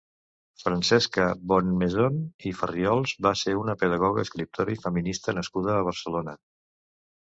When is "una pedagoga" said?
3.63-4.27